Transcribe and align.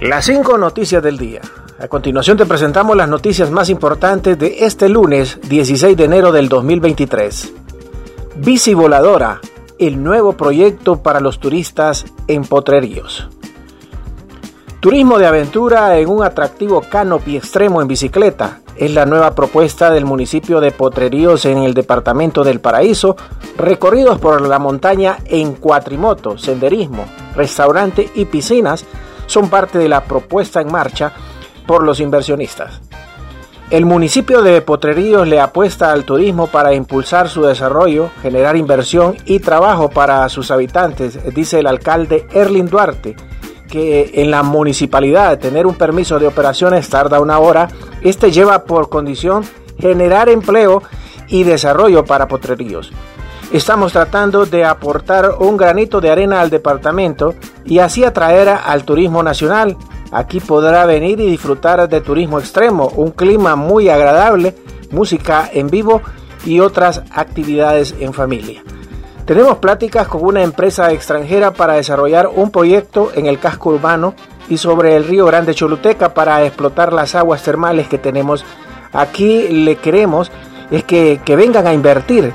Las 0.00 0.26
cinco 0.26 0.56
noticias 0.56 1.02
del 1.02 1.18
día. 1.18 1.40
A 1.80 1.88
continuación 1.88 2.36
te 2.36 2.46
presentamos 2.46 2.96
las 2.96 3.08
noticias 3.08 3.50
más 3.50 3.68
importantes 3.68 4.38
de 4.38 4.64
este 4.64 4.88
lunes 4.88 5.40
16 5.48 5.96
de 5.96 6.04
enero 6.04 6.30
del 6.30 6.48
2023. 6.48 7.52
Bici 8.36 8.74
Voladora, 8.74 9.40
el 9.76 10.00
nuevo 10.00 10.34
proyecto 10.34 11.02
para 11.02 11.18
los 11.18 11.40
turistas 11.40 12.06
en 12.28 12.44
Potreríos. 12.44 13.28
Turismo 14.78 15.18
de 15.18 15.26
aventura 15.26 15.98
en 15.98 16.08
un 16.08 16.22
atractivo 16.22 16.80
canopy 16.80 17.36
extremo 17.36 17.82
en 17.82 17.88
bicicleta 17.88 18.60
es 18.76 18.92
la 18.92 19.04
nueva 19.04 19.34
propuesta 19.34 19.90
del 19.90 20.04
municipio 20.04 20.60
de 20.60 20.70
Potreríos 20.70 21.44
en 21.44 21.58
el 21.58 21.74
departamento 21.74 22.44
del 22.44 22.60
Paraíso, 22.60 23.16
recorridos 23.56 24.20
por 24.20 24.46
la 24.46 24.60
montaña 24.60 25.18
en 25.24 25.54
cuatrimoto, 25.54 26.38
senderismo, 26.38 27.04
restaurante 27.34 28.08
y 28.14 28.26
piscinas 28.26 28.86
son 29.28 29.48
parte 29.48 29.78
de 29.78 29.88
la 29.88 30.02
propuesta 30.02 30.60
en 30.60 30.72
marcha 30.72 31.12
por 31.68 31.84
los 31.84 32.00
inversionistas. 32.00 32.80
El 33.70 33.84
municipio 33.84 34.40
de 34.40 34.62
Potreríos 34.62 35.28
le 35.28 35.40
apuesta 35.40 35.92
al 35.92 36.04
turismo 36.04 36.46
para 36.46 36.72
impulsar 36.72 37.28
su 37.28 37.42
desarrollo, 37.42 38.10
generar 38.22 38.56
inversión 38.56 39.14
y 39.26 39.40
trabajo 39.40 39.90
para 39.90 40.26
sus 40.30 40.50
habitantes, 40.50 41.18
dice 41.34 41.58
el 41.58 41.66
alcalde 41.66 42.26
Erlin 42.32 42.66
Duarte, 42.66 43.14
que 43.70 44.10
en 44.14 44.30
la 44.30 44.42
municipalidad 44.42 45.38
tener 45.38 45.66
un 45.66 45.74
permiso 45.74 46.18
de 46.18 46.26
operaciones 46.26 46.88
tarda 46.88 47.20
una 47.20 47.38
hora, 47.38 47.68
este 48.00 48.32
lleva 48.32 48.64
por 48.64 48.88
condición 48.88 49.44
generar 49.78 50.30
empleo 50.30 50.82
y 51.28 51.42
desarrollo 51.42 52.06
para 52.06 52.26
Potreríos. 52.26 52.90
Estamos 53.52 53.94
tratando 53.94 54.44
de 54.44 54.66
aportar 54.66 55.36
un 55.38 55.56
granito 55.56 56.02
de 56.02 56.10
arena 56.10 56.42
al 56.42 56.50
departamento 56.50 57.34
y 57.64 57.78
así 57.78 58.04
atraer 58.04 58.50
al 58.50 58.84
turismo 58.84 59.22
nacional. 59.22 59.74
Aquí 60.12 60.38
podrá 60.38 60.84
venir 60.84 61.18
y 61.18 61.30
disfrutar 61.30 61.88
de 61.88 62.02
turismo 62.02 62.38
extremo, 62.38 62.92
un 62.96 63.10
clima 63.10 63.56
muy 63.56 63.88
agradable, 63.88 64.54
música 64.90 65.48
en 65.50 65.68
vivo 65.68 66.02
y 66.44 66.60
otras 66.60 67.02
actividades 67.10 67.94
en 67.98 68.12
familia. 68.12 68.62
Tenemos 69.24 69.56
pláticas 69.58 70.08
con 70.08 70.26
una 70.26 70.42
empresa 70.42 70.92
extranjera 70.92 71.54
para 71.54 71.74
desarrollar 71.74 72.28
un 72.28 72.50
proyecto 72.50 73.12
en 73.14 73.24
el 73.24 73.38
casco 73.38 73.70
urbano 73.70 74.14
y 74.50 74.58
sobre 74.58 74.94
el 74.94 75.06
río 75.06 75.24
Grande 75.24 75.54
Choluteca 75.54 76.12
para 76.12 76.44
explotar 76.44 76.92
las 76.92 77.14
aguas 77.14 77.42
termales 77.42 77.88
que 77.88 77.96
tenemos. 77.96 78.44
Aquí 78.92 79.48
le 79.48 79.76
queremos 79.76 80.30
es 80.70 80.84
que, 80.84 81.20
que 81.24 81.34
vengan 81.34 81.66
a 81.66 81.72
invertir 81.72 82.34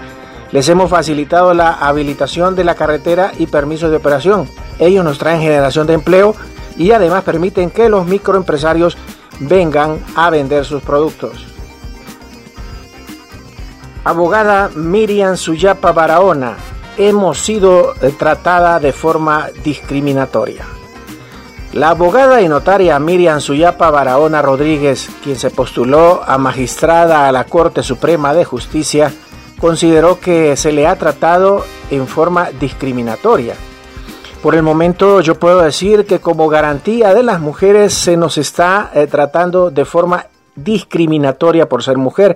les 0.54 0.70
hemos 0.70 0.92
facilitado 0.92 1.56
la 1.56 1.74
habilitación 1.74 2.56
de 2.56 2.64
la 2.64 2.76
carretera 2.76 3.32
y 3.40 3.48
permisos 3.48 3.90
de 3.90 3.98
operación. 3.98 4.48
Ellos 4.78 5.04
nos 5.04 5.18
traen 5.18 5.42
generación 5.42 5.88
de 5.88 5.94
empleo 5.94 6.36
y 6.78 6.92
además 6.92 7.24
permiten 7.24 7.72
que 7.72 7.90
los 7.90 8.06
microempresarios 8.06 8.96
vengan 9.40 10.00
a 10.16 10.30
vender 10.30 10.64
sus 10.64 10.84
productos. 10.84 11.48
Abogada 14.04 14.70
Miriam 14.76 15.38
Suyapa 15.38 15.92
Barahona, 15.92 16.56
hemos 16.98 17.40
sido 17.40 17.96
eh, 18.02 18.14
tratada 18.18 18.80
de 18.80 18.94
forma 18.94 19.48
discriminatoria. 19.64 20.66
La 21.72 21.90
abogada 21.90 22.44
y 22.44 22.48
notaria 22.48 23.00
Miriam 23.00 23.42
Suyapa 23.42 23.90
Barahona 23.90 24.44
Rodríguez, 24.44 25.10
quien 25.24 25.36
se 25.36 25.50
postuló 25.50 26.22
a 26.24 26.38
magistrada 26.38 27.28
a 27.28 27.32
la 27.32 27.46
Corte 27.46 27.82
Suprema 27.82 28.36
de 28.36 28.46
Justicia, 28.46 29.12
consideró 29.64 30.20
que 30.20 30.58
se 30.58 30.74
le 30.74 30.88
ha 30.88 30.98
tratado 30.98 31.64
en 31.90 32.06
forma 32.06 32.50
discriminatoria. 32.60 33.56
Por 34.42 34.56
el 34.56 34.62
momento 34.62 35.22
yo 35.22 35.36
puedo 35.36 35.62
decir 35.62 36.06
que 36.06 36.20
como 36.20 36.50
garantía 36.50 37.14
de 37.14 37.24
las 37.24 37.40
mujeres 37.40 37.94
se 37.94 38.18
nos 38.18 38.38
está 38.38 38.92
eh, 38.94 39.08
tratando 39.08 39.72
de 39.72 39.86
forma 39.86 40.26
discriminatoria 40.58 41.70
por 41.70 41.82
ser 41.82 41.98
mujer, 41.98 42.36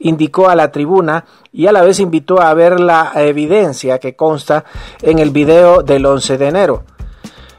indicó 0.00 0.48
a 0.48 0.56
la 0.56 0.72
tribuna 0.72 1.26
y 1.52 1.68
a 1.68 1.72
la 1.72 1.82
vez 1.82 2.00
invitó 2.00 2.40
a 2.40 2.52
ver 2.54 2.80
la 2.80 3.12
evidencia 3.14 4.00
que 4.00 4.16
consta 4.16 4.64
en 5.00 5.20
el 5.20 5.30
video 5.30 5.84
del 5.84 6.04
11 6.04 6.38
de 6.38 6.48
enero. 6.48 6.82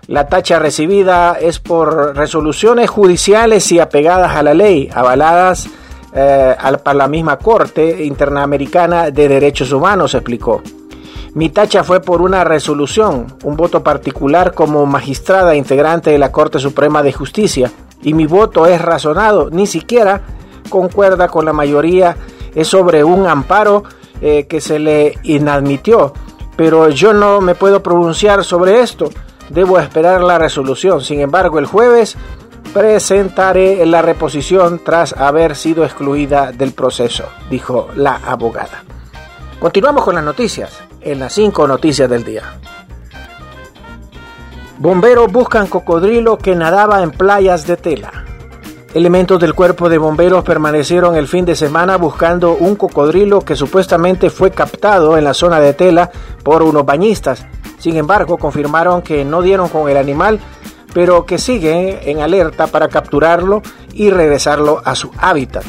La 0.08 0.28
tacha 0.28 0.60
recibida 0.60 1.38
es 1.40 1.60
por 1.60 2.18
resoluciones 2.18 2.90
judiciales 2.90 3.72
y 3.72 3.80
apegadas 3.80 4.36
a 4.36 4.44
la 4.44 4.54
ley, 4.54 4.90
avaladas 4.94 5.70
eh, 6.16 6.56
para 6.82 6.98
la 6.98 7.08
misma 7.10 7.38
Corte 7.38 8.06
Interamericana 8.06 9.12
de 9.12 9.28
Derechos 9.28 9.72
Humanos, 9.74 10.14
explicó. 10.14 10.62
Mi 11.34 11.50
tacha 11.50 11.84
fue 11.84 12.00
por 12.00 12.22
una 12.22 12.46
resolución, 12.46 13.28
un 13.44 13.58
voto 13.58 13.84
particular 13.84 14.54
como 14.54 14.86
magistrada 14.86 15.54
integrante 15.54 16.10
de 16.10 16.18
la 16.18 16.32
Corte 16.32 16.60
Suprema 16.60 17.04
de 17.04 17.12
Justicia, 17.12 17.70
y 18.02 18.14
mi 18.14 18.26
voto 18.26 18.66
es 18.66 18.82
razonado, 18.82 19.50
ni 19.50 19.68
siquiera 19.68 20.22
concuerda 20.70 21.28
con 21.28 21.44
la 21.44 21.52
mayoría, 21.52 22.16
es 22.56 22.70
sobre 22.70 23.04
un 23.04 23.28
amparo 23.28 23.84
eh, 24.22 24.48
que 24.48 24.62
se 24.62 24.80
le 24.80 25.20
inadmitió, 25.24 26.14
pero 26.56 26.88
yo 26.88 27.12
no 27.12 27.42
me 27.42 27.56
puedo 27.56 27.84
pronunciar 27.84 28.46
sobre 28.46 28.80
esto, 28.80 29.10
debo 29.50 29.78
esperar 29.80 30.22
la 30.22 30.38
resolución. 30.38 31.02
Sin 31.02 31.20
embargo, 31.20 31.60
el 31.60 31.66
jueves 31.66 32.16
presentaré 32.74 33.86
la 33.86 34.02
reposición 34.02 34.82
tras 34.84 35.14
haber 35.14 35.56
sido 35.56 35.84
excluida 35.84 36.52
del 36.52 36.74
proceso, 36.74 37.26
dijo 37.50 37.90
la 37.96 38.16
abogada. 38.16 38.84
Continuamos 39.60 40.04
con 40.04 40.16
las 40.16 40.24
noticias, 40.24 40.84
en 41.02 41.20
las 41.20 41.34
cinco 41.34 41.68
noticias 41.68 42.10
del 42.10 42.24
día. 42.24 42.60
Bomberos 44.78 45.32
buscan 45.32 45.68
cocodrilo 45.68 46.38
que 46.38 46.56
nadaba 46.56 47.02
en 47.02 47.12
playas 47.12 47.66
de 47.66 47.78
tela. 47.78 48.26
Elementos 48.94 49.40
del 49.40 49.54
cuerpo 49.54 49.90
de 49.90 49.98
bomberos 49.98 50.44
permanecieron 50.44 51.16
el 51.16 51.28
fin 51.28 51.46
de 51.46 51.56
semana 51.56 51.98
buscando 51.98 52.54
un 52.54 52.76
cocodrilo 52.76 53.42
que 53.42 53.56
supuestamente 53.56 54.30
fue 54.30 54.52
captado 54.52 55.18
en 55.18 55.24
la 55.24 55.34
zona 55.34 55.60
de 55.60 55.74
tela 55.74 56.12
por 56.44 56.64
unos 56.64 56.86
bañistas. 56.86 57.46
Sin 57.78 57.98
embargo, 57.98 58.38
confirmaron 58.38 59.02
que 59.02 59.26
no 59.26 59.42
dieron 59.42 59.70
con 59.70 59.90
el 59.90 59.98
animal 59.98 60.40
pero 60.96 61.26
que 61.26 61.38
sigue 61.38 62.10
en 62.10 62.22
alerta 62.22 62.68
para 62.68 62.88
capturarlo 62.88 63.62
y 63.94 64.12
regresarlo 64.12 64.82
a 64.86 64.96
su 64.96 65.12
hábitat. 65.18 65.66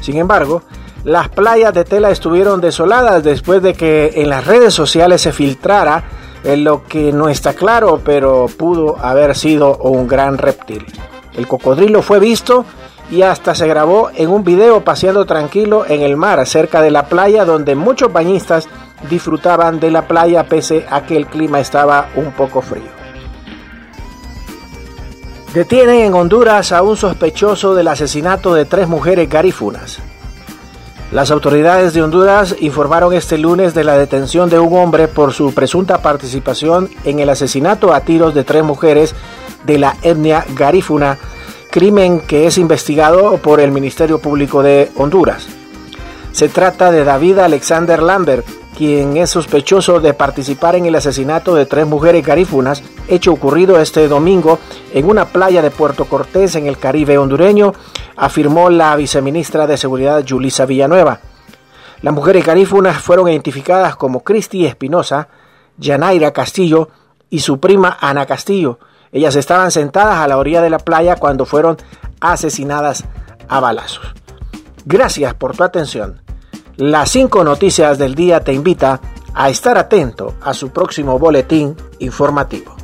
Sin 0.00 0.16
embargo, 0.18 0.62
las 1.02 1.28
playas 1.28 1.74
de 1.74 1.84
tela 1.84 2.12
estuvieron 2.12 2.60
desoladas 2.60 3.24
después 3.24 3.60
de 3.60 3.74
que 3.74 4.12
en 4.14 4.30
las 4.30 4.46
redes 4.46 4.72
sociales 4.72 5.20
se 5.20 5.32
filtrara 5.32 6.04
en 6.44 6.62
lo 6.62 6.84
que 6.84 7.12
no 7.12 7.28
está 7.28 7.54
claro, 7.54 8.00
pero 8.04 8.46
pudo 8.56 8.96
haber 9.04 9.34
sido 9.34 9.78
un 9.78 10.06
gran 10.06 10.38
reptil. 10.38 10.86
El 11.36 11.48
cocodrilo 11.48 12.00
fue 12.00 12.20
visto 12.20 12.64
y 13.10 13.22
hasta 13.22 13.56
se 13.56 13.66
grabó 13.66 14.10
en 14.14 14.30
un 14.30 14.44
video 14.44 14.84
paseando 14.84 15.26
tranquilo 15.26 15.86
en 15.88 16.02
el 16.02 16.16
mar 16.16 16.46
cerca 16.46 16.82
de 16.82 16.92
la 16.92 17.06
playa 17.06 17.44
donde 17.44 17.74
muchos 17.74 18.12
bañistas 18.12 18.68
disfrutaban 19.10 19.80
de 19.80 19.90
la 19.90 20.06
playa 20.06 20.44
pese 20.44 20.86
a 20.88 21.04
que 21.04 21.16
el 21.16 21.26
clima 21.26 21.58
estaba 21.58 22.10
un 22.14 22.30
poco 22.30 22.62
frío. 22.62 22.97
Detienen 25.54 26.00
en 26.00 26.14
Honduras 26.14 26.72
a 26.72 26.82
un 26.82 26.96
sospechoso 26.96 27.74
del 27.74 27.88
asesinato 27.88 28.52
de 28.52 28.66
tres 28.66 28.86
mujeres 28.86 29.30
garífunas. 29.30 29.98
Las 31.10 31.30
autoridades 31.30 31.94
de 31.94 32.02
Honduras 32.02 32.54
informaron 32.60 33.14
este 33.14 33.38
lunes 33.38 33.72
de 33.72 33.82
la 33.82 33.96
detención 33.96 34.50
de 34.50 34.58
un 34.58 34.76
hombre 34.76 35.08
por 35.08 35.32
su 35.32 35.54
presunta 35.54 36.02
participación 36.02 36.90
en 37.04 37.18
el 37.18 37.30
asesinato 37.30 37.94
a 37.94 38.00
tiros 38.02 38.34
de 38.34 38.44
tres 38.44 38.62
mujeres 38.62 39.14
de 39.64 39.78
la 39.78 39.96
etnia 40.02 40.44
garífuna, 40.54 41.16
crimen 41.70 42.20
que 42.20 42.46
es 42.46 42.58
investigado 42.58 43.38
por 43.38 43.60
el 43.60 43.72
Ministerio 43.72 44.18
Público 44.18 44.62
de 44.62 44.90
Honduras. 44.96 45.46
Se 46.32 46.50
trata 46.50 46.90
de 46.90 47.04
David 47.04 47.38
Alexander 47.38 48.02
Lambert, 48.02 48.46
quien 48.76 49.16
es 49.16 49.30
sospechoso 49.30 49.98
de 49.98 50.12
participar 50.12 50.76
en 50.76 50.84
el 50.84 50.94
asesinato 50.94 51.54
de 51.54 51.64
tres 51.64 51.86
mujeres 51.86 52.24
garífunas, 52.24 52.82
hecho 53.08 53.32
ocurrido 53.32 53.80
este 53.80 54.06
domingo 54.08 54.58
en 54.92 55.08
una 55.08 55.26
playa 55.26 55.62
de 55.62 55.70
Puerto 55.70 56.04
Cortés 56.04 56.54
en 56.54 56.66
el 56.66 56.78
Caribe 56.78 57.18
hondureño, 57.18 57.72
afirmó 58.16 58.70
la 58.70 58.94
viceministra 58.96 59.66
de 59.66 59.76
Seguridad 59.76 60.24
Julisa 60.28 60.66
Villanueva. 60.66 61.20
Las 62.02 62.14
mujeres 62.14 62.46
garífunas 62.46 63.02
fueron 63.02 63.28
identificadas 63.28 63.96
como 63.96 64.22
Cristi 64.22 64.66
Espinosa, 64.66 65.28
Yanaira 65.78 66.32
Castillo 66.32 66.90
y 67.30 67.40
su 67.40 67.58
prima 67.58 67.96
Ana 68.00 68.26
Castillo. 68.26 68.78
Ellas 69.10 69.36
estaban 69.36 69.70
sentadas 69.70 70.16
a 70.16 70.28
la 70.28 70.36
orilla 70.36 70.60
de 70.60 70.70
la 70.70 70.78
playa 70.78 71.16
cuando 71.16 71.44
fueron 71.44 71.76
asesinadas 72.20 73.04
a 73.48 73.60
balazos. 73.60 74.14
Gracias 74.84 75.34
por 75.34 75.56
tu 75.56 75.64
atención. 75.64 76.22
Las 76.76 77.10
cinco 77.10 77.42
noticias 77.42 77.98
del 77.98 78.14
día 78.14 78.40
te 78.40 78.52
invita 78.52 79.00
a 79.34 79.48
estar 79.48 79.76
atento 79.78 80.34
a 80.40 80.54
su 80.54 80.70
próximo 80.70 81.18
boletín 81.18 81.76
informativo. 81.98 82.77